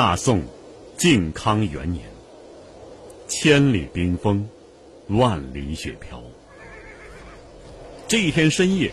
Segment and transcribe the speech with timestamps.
[0.00, 0.42] 大宋
[0.96, 2.02] 靖康元年，
[3.28, 4.48] 千里冰封，
[5.08, 6.22] 万里雪飘。
[8.08, 8.90] 这一天深夜，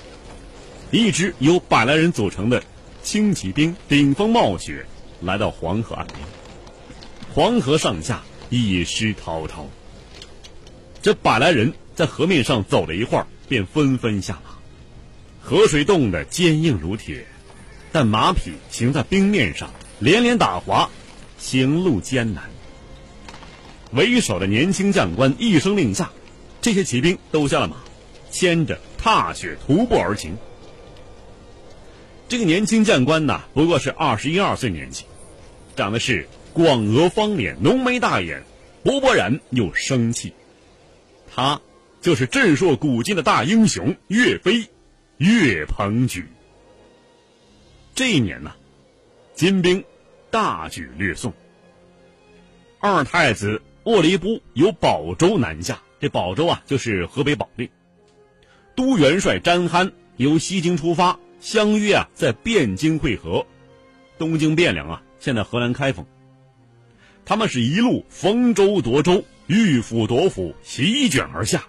[0.92, 2.62] 一支由百来人组成的
[3.04, 4.86] 轻骑兵顶风冒雪
[5.22, 6.20] 来到黄河岸边。
[7.34, 9.66] 黄河上下一尸滔滔。
[11.02, 14.58] 这百来人在河面上走了一会儿，便纷纷下马。
[15.40, 17.26] 河水冻得坚硬如铁，
[17.94, 19.70] 但马匹行在冰面上。
[20.00, 20.92] 连连打滑，
[21.38, 22.50] 行路艰难。
[23.92, 26.12] 为首的年轻将官一声令下，
[26.62, 27.78] 这些骑兵都下了马，
[28.32, 30.38] 牵着踏雪徒步而行。
[32.28, 35.06] 这个年轻将官呐，不过是二十一二岁年纪，
[35.76, 38.44] 长的是广额方脸、浓眉大眼，
[38.84, 40.34] 勃勃然又生气。
[41.34, 41.62] 他
[42.02, 44.68] 就是震烁古今的大英雄岳飞，
[45.18, 46.26] 岳鹏举。
[47.96, 48.52] 这一年呢。
[49.34, 49.86] 金兵
[50.38, 51.34] 大举掠宋，
[52.80, 57.68] 二太子沃离布由保州南下，这保州啊就是河北保定。
[58.76, 63.44] 都元帅詹憨由西京出发，相约啊在汴京会合。
[64.20, 66.06] 东京汴梁啊，现在河南开封。
[67.26, 71.64] 他们是一路逢州夺州，遇府夺府，席卷而下。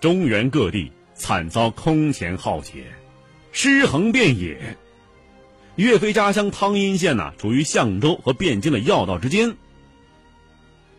[0.00, 2.86] 中原各地惨遭空前浩劫，
[3.52, 4.74] 尸横遍野。
[5.76, 9.56] 岳飞家乡汤阴县呢，处于相州和汴京的要道之间。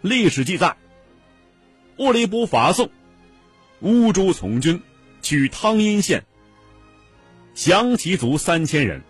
[0.02, 0.76] 历史记载，
[1.98, 2.90] 沃离布伐宋，
[3.80, 4.82] 乌珠从军，
[5.22, 6.26] 取汤阴县，
[7.54, 9.02] 降其族三千人。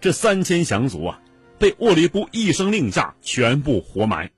[0.00, 1.22] 这三千降卒啊，
[1.58, 4.30] 被沃离布一声令下，全部活埋。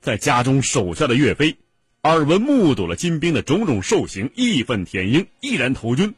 [0.00, 1.58] 在家中守下的岳飞，
[2.02, 6.14] 耳闻目睹了金兵的种种兽行，义愤填膺，毅然投军。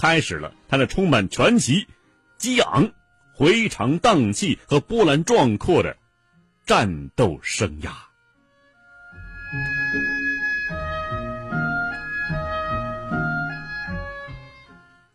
[0.00, 1.86] 开始了他那充满传奇、
[2.38, 2.90] 激昂、
[3.34, 5.98] 回肠荡气和波澜壮阔的
[6.64, 7.90] 战斗生涯。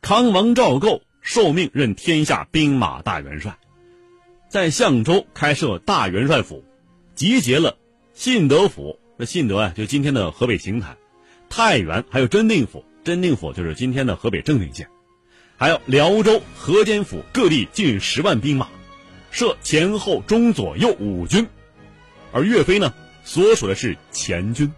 [0.02, 3.58] 康王赵构受命任天下兵马大元帅，
[4.50, 6.64] 在相州开设大元帅府，
[7.16, 7.76] 集结了
[8.14, 10.96] 信德府，这信德啊，就今天的河北邢台、
[11.50, 12.86] 太原，还有真定府。
[13.06, 14.90] 真定府就是今天的河北正定县，
[15.58, 18.68] 还有辽州、河间府各地近十万兵马，
[19.30, 21.48] 设前后中左右五军，
[22.34, 24.74] 而岳飞呢，所属的是前军。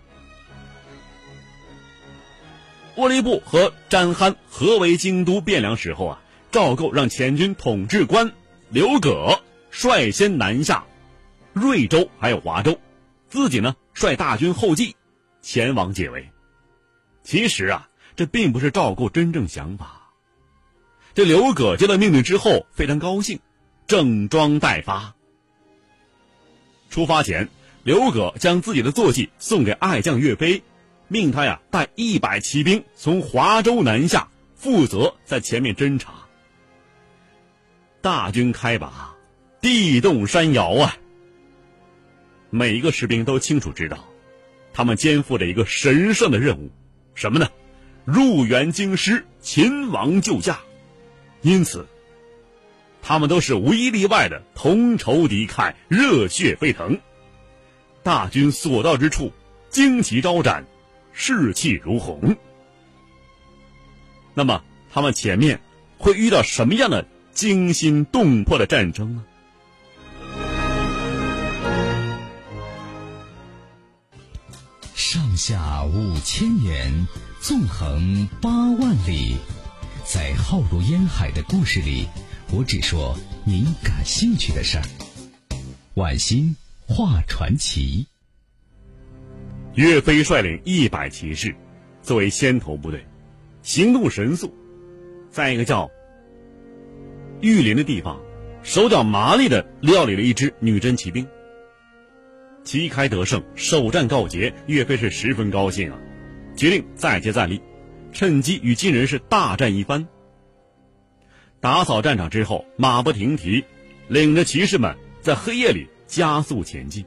[2.95, 6.21] 沃离布和詹憨合围京都汴梁时候啊，
[6.51, 8.33] 赵构让前军统制官
[8.69, 9.39] 刘葛
[9.71, 10.85] 率先南下
[11.53, 12.77] 瑞州还有华州，
[13.29, 14.97] 自己呢率大军后继
[15.41, 16.29] 前往解围。
[17.23, 17.86] 其实啊。
[18.17, 20.11] 这并不是赵构真正想法。
[21.13, 23.39] 这刘葛接到命令之后非常高兴，
[23.85, 25.15] 整装待发。
[26.89, 27.47] 出发前，
[27.83, 30.63] 刘葛将自己的坐骑送给爱将岳飞，
[31.07, 36.13] 命他呀带一百骑兵从华州南下，负责在前面侦察。
[38.01, 39.15] 大军开拔，
[39.61, 40.97] 地动山摇啊！
[42.49, 44.07] 每一个士兵都清楚知道，
[44.73, 46.71] 他们肩负着一个神圣的任务，
[47.13, 47.47] 什么呢？
[48.07, 50.59] 入园京师，秦王救驾，
[51.41, 51.85] 因此，
[53.01, 57.01] 他们都是无一例外的同仇敌忾，热血沸腾。
[58.03, 59.33] 大军所到之处，
[59.69, 60.65] 旌旗招展，
[61.11, 62.37] 士气如虹。
[64.33, 65.59] 那么，他们前面
[65.97, 69.25] 会遇到什么样的惊心动魄的战争呢？
[74.95, 77.05] 上下五千年。
[77.39, 79.37] 纵横八万里，
[80.03, 82.07] 在浩如烟海的故事里，
[82.51, 83.15] 我只说
[83.45, 84.83] 您感兴趣的事儿。
[85.93, 86.55] 晚星
[86.87, 88.05] 画传奇。
[89.75, 91.55] 岳飞率领一百骑士，
[92.01, 93.05] 作为先头部队，
[93.61, 94.51] 行动神速，
[95.29, 95.89] 在一个叫
[97.39, 98.19] 玉林的地方，
[98.63, 101.25] 手脚麻利的料理了一支女真骑兵。
[102.63, 105.97] 旗开得胜，首战告捷，岳飞是十分高兴啊。
[106.57, 107.61] 决定再接再厉，
[108.11, 110.05] 趁机与金人是大战一番。
[111.59, 113.63] 打扫战场之后，马不停蹄，
[114.07, 117.05] 领着骑士们在黑夜里加速前进。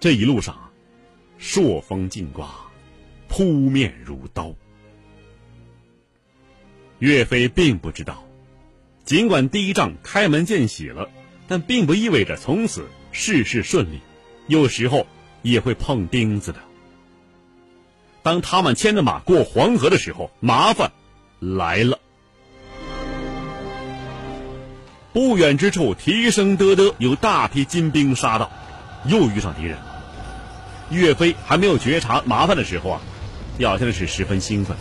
[0.00, 0.70] 这一路上，
[1.38, 2.48] 朔风劲刮，
[3.28, 4.54] 扑面如刀。
[6.98, 8.24] 岳飞并不知道，
[9.04, 11.08] 尽管第一仗开门见喜了，
[11.46, 14.00] 但并不意味着从此事事顺利，
[14.48, 15.06] 有时候
[15.42, 16.69] 也会碰钉子的。
[18.22, 20.92] 当他们牵着马过黄河的时候，麻烦
[21.38, 21.98] 来了。
[25.12, 28.50] 不远之处，蹄声嘚嘚，有大批金兵杀到，
[29.06, 29.76] 又遇上敌人。
[30.90, 33.00] 岳飞还没有觉察麻烦的时候啊，
[33.58, 34.76] 表现的是十分兴奋，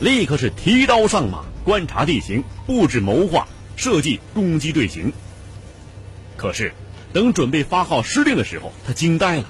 [0.00, 3.46] 立刻是提刀上马，观察地形，布置谋划，
[3.76, 5.12] 设计攻击队形。
[6.36, 6.72] 可是，
[7.12, 9.44] 等准备发号施令的时候，他惊呆了。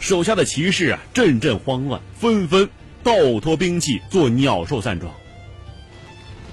[0.00, 2.68] 手下的骑士啊，阵阵慌乱，纷纷
[3.04, 5.12] 倒脱兵器，做鸟兽散状。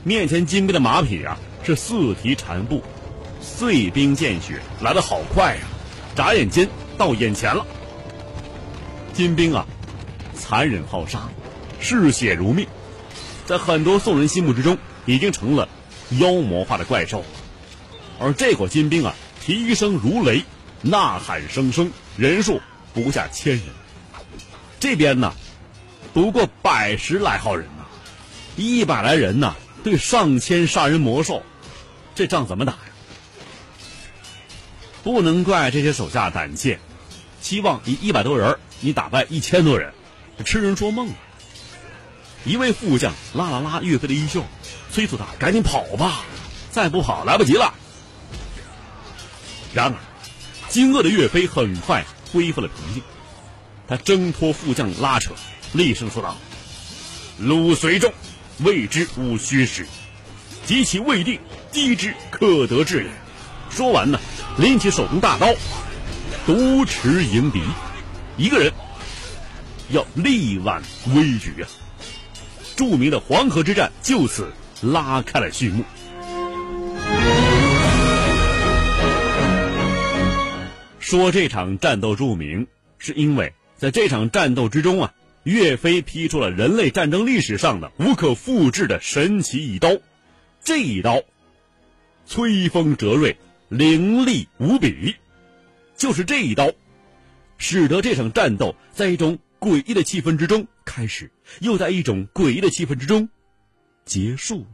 [0.03, 2.83] 面前金兵的马匹啊，是四蹄缠步，
[3.41, 5.61] 碎冰见血，来得好快呀！
[6.13, 6.67] 眨眼间
[6.97, 7.65] 到眼前了。
[9.13, 9.65] 金兵啊，
[10.35, 11.29] 残忍好杀，
[11.79, 12.67] 嗜血如命，
[13.45, 15.69] 在很多宋人心目之中，已经成了
[16.19, 17.23] 妖魔化的怪兽。
[18.19, 20.43] 而这伙金兵啊，蹄声如雷，
[20.81, 22.61] 呐喊声声，人数
[23.03, 23.65] 不下千人。
[24.79, 25.31] 这边呢，
[26.15, 27.85] 不过百十来号人呐，
[28.55, 31.43] 一百来人呐，对上千杀人魔兽，
[32.15, 32.79] 这仗怎么打呀？
[35.03, 36.79] 不能怪这些手下胆怯，
[37.39, 39.93] 期望以一百多人你打败一千多人，
[40.43, 41.15] 痴人说梦啊！
[42.45, 44.43] 一位副将拉了拉岳飞的衣袖，
[44.91, 46.23] 催促他赶紧跑吧，
[46.71, 47.73] 再不跑来不及了。
[49.73, 49.97] 然而，
[50.69, 53.03] 惊愕的岳飞很快恢复了平静。
[53.87, 55.31] 他挣脱副将拉扯，
[55.73, 56.35] 厉声说道
[57.39, 58.11] ：“鲁随众，
[58.59, 59.87] 未知吾虚实，
[60.65, 61.39] 及其未定，
[61.71, 63.09] 击之可得志也。”
[63.71, 64.19] 说完呢，
[64.57, 65.53] 拎起手中大刀，
[66.45, 67.61] 独持迎敌，
[68.37, 68.73] 一个人
[69.89, 70.81] 要力挽
[71.13, 71.67] 危局啊！
[72.75, 74.51] 著名的黄河之战就此
[74.81, 75.83] 拉开了序幕。
[81.07, 82.67] 说这场战斗著名，
[82.97, 85.13] 是因为在这场战斗之中啊，
[85.43, 89.95] 岳飞劈出了人类战争历史上的无可复制的神奇一刀。
[90.61, 91.21] 这一刀，
[92.27, 93.37] 摧锋折锐，
[93.69, 95.15] 凌厉无比。
[95.95, 96.73] 就是这一刀，
[97.57, 101.31] 使得这场战斗在一种诡异的气氛之中开始，
[101.61, 103.29] 又在一种诡异的气氛之中
[104.03, 104.67] 结束。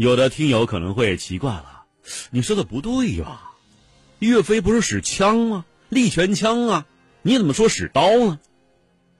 [0.00, 1.82] 有的听友可能会奇怪了，
[2.30, 3.50] 你说的不对吧？
[4.20, 5.64] 岳飞不是使枪吗？
[5.88, 6.86] 利拳枪啊，
[7.22, 8.38] 你怎么说使刀呢？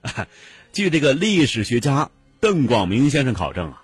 [0.72, 3.82] 据这个历史学家邓广明先生考证啊，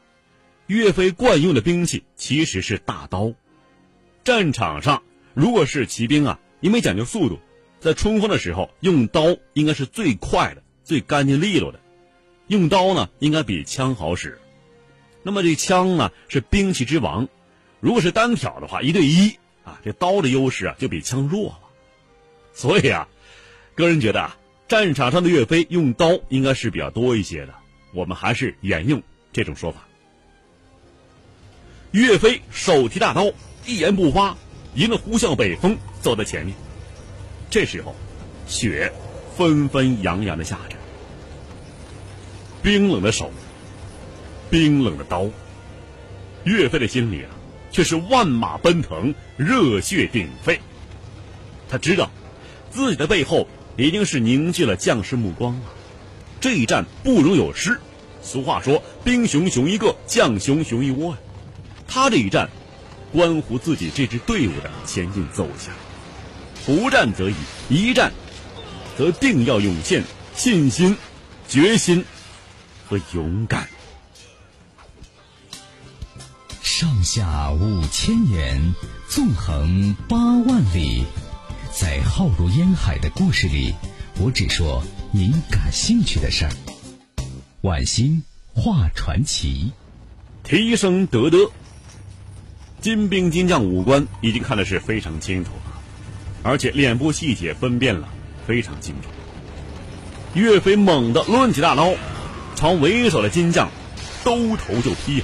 [0.69, 3.33] 岳飞惯用的兵器其实是大刀。
[4.23, 5.03] 战场上
[5.35, 7.41] 如果是骑兵啊，因为讲究速度，
[7.81, 11.81] 在冲锋的时候用刀应该是最快的、最干净利落的，
[12.47, 14.39] 用刀呢应该比枪好使。
[15.25, 17.27] 那么这枪呢是兵器之王，
[17.81, 19.31] 如果是单挑的话，一对一
[19.65, 21.59] 啊，这刀的优势啊就比枪弱了。
[22.53, 23.09] 所以啊，
[23.75, 24.37] 个人觉得啊，
[24.69, 27.55] 战场上的岳飞用刀应该是比较多一些的。
[27.95, 29.89] 我们还是沿用这种说法。
[31.93, 33.33] 岳飞手提大刀，
[33.65, 34.37] 一言不发，
[34.75, 36.55] 迎着呼啸北风走在前面。
[37.49, 37.95] 这时候，
[38.47, 38.93] 雪
[39.37, 40.77] 纷纷扬扬的下着，
[42.63, 43.33] 冰冷的手。
[44.55, 45.27] 冰冷的刀，
[46.45, 47.31] 岳飞的心里啊，
[47.73, 50.61] 却是万马奔腾，热血鼎沸。
[51.69, 52.09] 他知道，
[52.71, 55.63] 自己的背后已经是凝聚了将士目光了。
[56.41, 57.81] 这一战不容有失。
[58.23, 61.19] 俗话说：“兵熊熊一个，将熊熊一窝。”呀，
[61.89, 62.49] 他这一战，
[63.13, 65.75] 关乎自己这支队伍的前进走向。
[66.65, 67.35] 不战则已，
[67.69, 68.13] 一战，
[68.97, 70.05] 则定要涌现
[70.37, 70.97] 信心、
[71.49, 72.05] 决心
[72.89, 73.69] 和勇敢。
[76.77, 78.75] 上下五千年，
[79.07, 81.05] 纵横八万里，
[81.73, 83.73] 在浩如烟海的故事里，
[84.19, 86.51] 我只说您感兴趣的事儿。
[87.61, 89.71] 晚星画传奇，
[90.43, 91.49] 提升得得。
[92.81, 95.81] 金兵金将五官已经看的是非常清楚了，
[96.43, 98.09] 而且脸部细节分辨了
[98.49, 99.09] 非常清楚。
[100.35, 101.95] 岳飞猛地抡起大刀，
[102.57, 103.71] 朝为首的金将
[104.25, 105.23] 兜头就劈。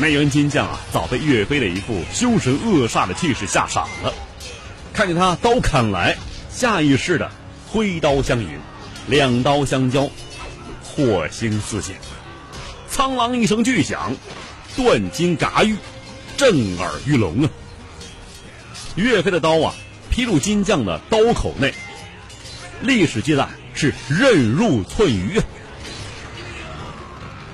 [0.00, 4.14] 那员金将啊，早被岳飞的一副凶神恶煞的气势吓傻了。
[4.92, 6.16] 看见他刀砍来，
[6.48, 7.28] 下意识的
[7.66, 8.48] 挥刀相迎，
[9.08, 10.08] 两刀相交，
[10.84, 11.96] 火星四溅，
[12.88, 14.14] 苍啷一声巨响，
[14.76, 15.76] 断金嘎玉，
[16.36, 17.50] 震耳欲聋啊！
[18.94, 19.74] 岳飞的刀啊，
[20.10, 21.74] 劈入金将的刀口内，
[22.82, 25.44] 历史记载是刃入寸鱼啊！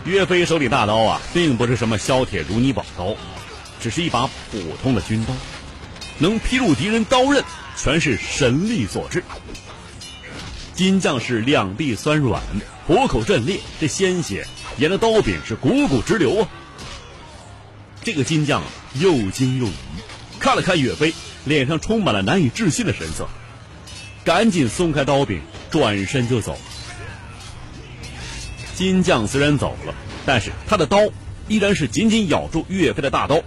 [0.05, 3.17] 岳飞手里大刀啊，并不是什么削铁如泥宝刀，
[3.81, 5.33] 只是一把普通的军刀，
[6.19, 7.43] 能劈入敌人刀刃，
[7.75, 9.25] 全是神力所致。
[10.75, 12.43] 金将士两臂酸软，
[12.87, 14.47] 虎口震裂，这鲜血
[14.77, 16.49] 沿着刀柄是汩汩直流啊！
[18.03, 18.63] 这个金将
[19.01, 19.73] 又惊又疑，
[20.39, 21.15] 看了看岳飞，
[21.47, 23.27] 脸上充满了难以置信的神色，
[24.23, 26.59] 赶紧松开刀柄，转身就走。
[28.75, 29.95] 金将虽然走了，
[30.27, 30.99] 但是他的刀
[31.49, 33.43] 依然是紧紧咬住岳飞的大刀。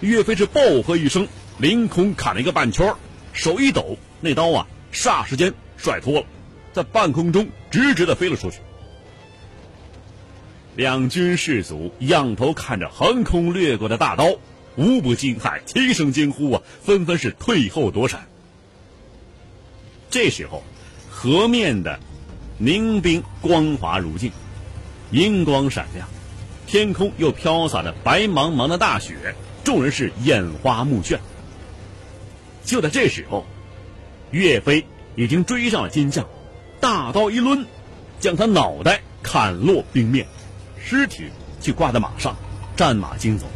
[0.00, 1.28] 岳飞是暴喝一声，
[1.58, 2.94] 凌空砍了一个半圈，
[3.32, 6.26] 手一抖，那刀啊，霎时间甩脱了，
[6.72, 8.58] 在半空中直直的飞了出去。
[10.76, 14.36] 两军士卒仰头看着横空掠过的大刀，
[14.76, 18.26] 无不惊骇，齐声惊呼啊，纷纷是退后躲闪。
[20.08, 20.64] 这时候，
[21.10, 22.00] 河面的
[22.56, 24.32] 凝冰光滑如镜，
[25.10, 26.08] 银光闪亮，
[26.66, 31.18] 天空又飘洒着白茫茫的大雪，众人是眼花目眩。
[32.64, 33.44] 就在这时候，
[34.30, 34.86] 岳飞
[35.16, 36.24] 已经追上了金将，
[36.78, 37.66] 大刀一抡，
[38.20, 40.26] 将他脑袋砍落冰面。
[40.78, 41.24] 尸体
[41.60, 42.36] 却挂在马上，
[42.76, 43.46] 战马惊走，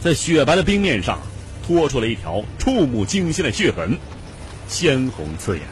[0.00, 1.20] 在雪白的冰面上
[1.66, 3.98] 拖出了一条触目惊心的血痕，
[4.66, 5.62] 鲜红刺眼。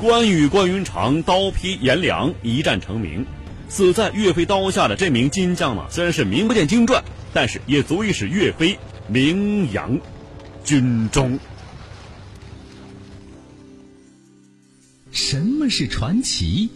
[0.00, 3.24] 关羽关云长刀劈颜良，一战成名。
[3.70, 9.98] 死在岳飞刀下的这名金将呢，虽然是名不见经传，但是也足以使岳飞名扬
[10.64, 11.38] 军中。
[15.12, 16.68] 什么是传奇？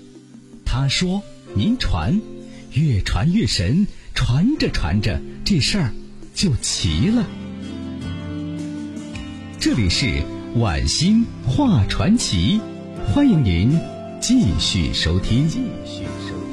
[0.64, 1.22] 他说
[1.54, 2.20] ：“您传。”
[2.72, 5.92] 越传越神，传着传着，这事儿
[6.34, 7.24] 就齐了。
[9.60, 10.22] 这里是
[10.56, 12.60] 晚星话传奇，
[13.06, 13.78] 欢迎您
[14.20, 15.48] 继续收听。
[15.48, 16.43] 继续收听。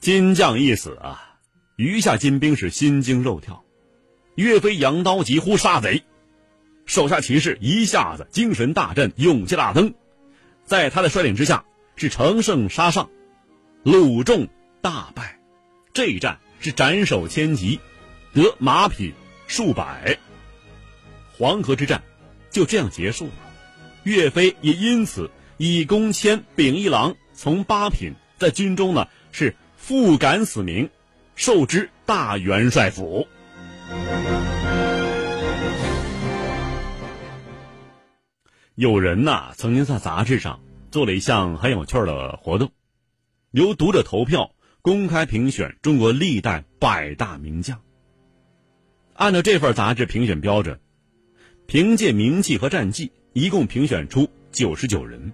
[0.00, 1.38] 金将一死啊，
[1.76, 3.64] 余下金兵是心惊肉跳。
[4.34, 6.02] 岳飞扬刀疾呼杀贼，
[6.84, 9.94] 手下骑士一下子精神大振，勇气大增。
[10.66, 11.64] 在他的率领之下，
[11.96, 13.08] 是乘胜杀上，
[13.82, 14.46] 鲁仲
[14.82, 15.40] 大败。
[15.94, 17.80] 这一战是斩首千级，
[18.34, 19.14] 得马匹
[19.46, 20.18] 数百。
[21.38, 22.02] 黄河之战
[22.50, 23.43] 就这样结束了。
[24.04, 30.90] 岳飞也因此以功迁秉一郎，从八品，在军中呢是复敢死名，
[31.34, 33.26] 授之大元帅府。
[38.74, 42.72] 有人呐，曾经在杂志上做了一项很有趣的活动，
[43.52, 47.80] 由读者投票公开评选中国历代百大名将。
[49.14, 50.78] 按照这份杂志评选标准，
[51.66, 55.32] 凭借名气和战绩，一共评选出九十九人。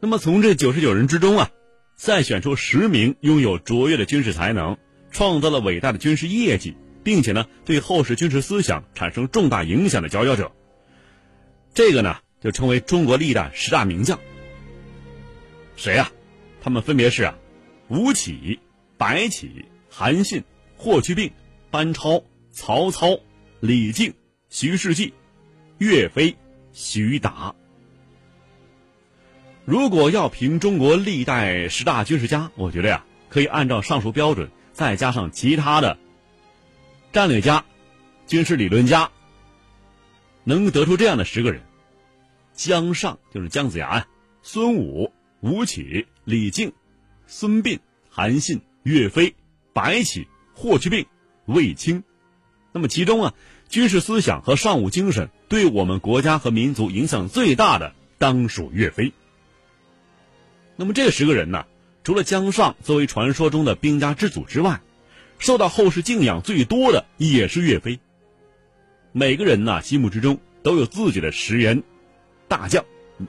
[0.00, 1.50] 那么从这九十九人之中啊，
[1.96, 4.78] 再选出十名拥有卓越的军事才能、
[5.10, 10.52] 创造了伟大的军事业绩，并且呢对后世军事思想产生重大影响的佼佼者。
[11.74, 14.18] 这个呢，就称为中国历代十大名将。
[15.76, 16.10] 谁呀？
[16.62, 17.38] 他们分别是啊，
[17.88, 18.60] 吴起、
[18.96, 20.44] 白起、韩信、
[20.76, 21.32] 霍去病、
[21.70, 22.22] 班超、
[22.52, 23.18] 曹操、
[23.60, 24.14] 李靖、
[24.50, 25.14] 徐世绩、
[25.78, 26.36] 岳飞、
[26.72, 27.54] 徐达。
[29.64, 35.98] 如果要评中国历代十大军事家，我觉得呀，可以按照上述标准，再加上其他的
[37.12, 37.64] 战略家、
[38.26, 39.10] 军事理论家。
[40.42, 41.62] 能得出这样的十个人：
[42.52, 44.08] 姜尚就是姜子牙呀，
[44.42, 46.72] 孙武、吴起、李靖、
[47.26, 49.36] 孙膑、韩信、岳飞、
[49.72, 51.06] 白起、霍去病、
[51.44, 52.02] 卫青。
[52.72, 53.34] 那么其中啊，
[53.70, 59.12] 军事思想和尚武精神对我们国家和民族影响最大的，当属岳飞。
[60.74, 61.66] 那么这十个人呢，
[62.02, 64.80] 除了姜尚作为传说中的兵家之祖之外，
[65.38, 68.00] 受到后世敬仰最多的也是岳飞。
[69.12, 71.84] 每个人呐，心目之中都有自己的十员
[72.48, 72.84] 大将，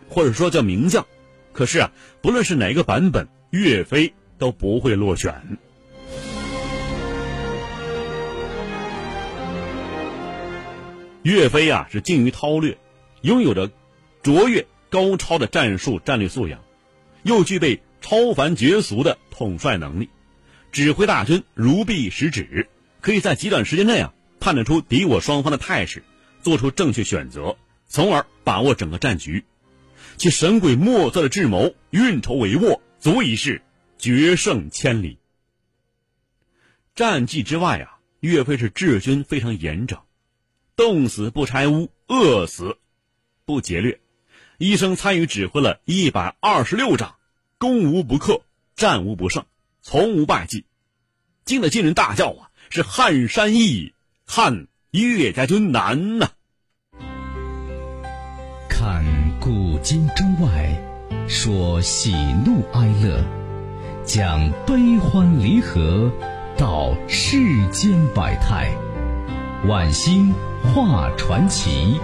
[0.10, 1.05] 或者说叫名将。
[1.53, 5.60] 可是啊，不论是哪个版本，岳飞都不会落选。
[11.23, 12.77] 岳飞啊，是精于韬略，
[13.21, 13.71] 拥有着
[14.23, 16.63] 卓越高超的战术战略素养，
[17.23, 20.09] 又具备超凡绝俗的统帅能力，
[20.71, 22.67] 指挥大军如臂使指，
[23.01, 24.13] 可以在极短时间内啊。
[24.39, 26.03] 判断出敌我双方的态势，
[26.41, 29.45] 做出正确选择，从而把握整个战局，
[30.17, 33.61] 其神鬼莫测的智谋、运筹帷幄，足以是
[33.99, 35.19] 决胜千里。
[36.95, 39.99] 战绩之外啊，岳飞是治军非常严整，
[40.75, 42.77] 冻死不拆屋，饿死
[43.45, 43.99] 不劫掠，
[44.57, 47.15] 一生参与指挥了一百二十六仗，
[47.57, 48.41] 攻无不克，
[48.75, 49.45] 战无不胜，
[49.81, 50.65] 从无败绩，
[51.45, 53.93] 惊得金人大叫啊，是撼山易。
[54.33, 56.29] 看岳家军难呐！
[58.69, 59.03] 看
[59.41, 60.81] 古今中外，
[61.27, 62.13] 说喜
[62.45, 63.21] 怒哀乐，
[64.05, 66.09] 讲悲欢离合，
[66.57, 67.37] 道世
[67.71, 68.73] 间百态，
[69.67, 70.33] 晚星
[70.63, 72.00] 画传奇。